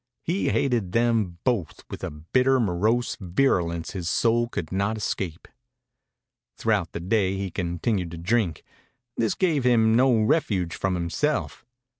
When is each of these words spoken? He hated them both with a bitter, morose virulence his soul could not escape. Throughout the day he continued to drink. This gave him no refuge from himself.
He 0.23 0.49
hated 0.49 0.93
them 0.93 1.37
both 1.43 1.83
with 1.91 2.03
a 2.03 2.09
bitter, 2.09 2.59
morose 2.59 3.15
virulence 3.19 3.91
his 3.91 4.09
soul 4.09 4.49
could 4.49 4.71
not 4.71 4.97
escape. 4.97 5.47
Throughout 6.57 6.93
the 6.93 6.99
day 6.99 7.37
he 7.37 7.51
continued 7.51 8.09
to 8.09 8.17
drink. 8.17 8.63
This 9.15 9.35
gave 9.35 9.63
him 9.63 9.93
no 9.95 10.17
refuge 10.23 10.73
from 10.73 10.95
himself. 10.95 11.63